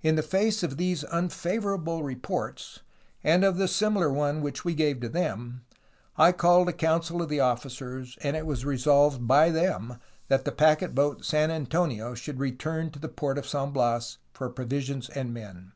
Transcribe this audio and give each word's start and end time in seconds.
"In 0.00 0.14
the 0.14 0.22
face 0.22 0.62
of 0.62 0.76
these 0.76 1.02
unfavorable 1.02 2.04
reports, 2.04 2.82
and 3.24 3.42
of 3.44 3.56
the 3.56 3.66
similar 3.66 4.08
one 4.08 4.42
which 4.42 4.64
we 4.64 4.74
gave 4.76 5.00
to 5.00 5.08
them, 5.08 5.64
I 6.16 6.30
called 6.30 6.68
a 6.68 6.72
council 6.72 7.20
of 7.20 7.28
the 7.28 7.40
officers, 7.40 8.16
and 8.22 8.36
it 8.36 8.46
was 8.46 8.64
resolved 8.64 9.26
by 9.26 9.50
them 9.50 9.98
that 10.28 10.44
the 10.44 10.52
packet 10.52 10.94
boat 10.94 11.24
San 11.24 11.50
Antonio 11.50 12.14
should 12.14 12.38
return 12.38 12.90
to 12.90 13.00
the 13.00 13.08
port 13.08 13.38
of 13.38 13.48
San 13.48 13.72
Bias 13.72 14.18
for 14.32 14.48
provisions 14.50 15.08
and 15.08 15.34
men. 15.34 15.72